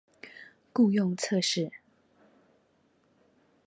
[0.73, 1.69] 雇用測試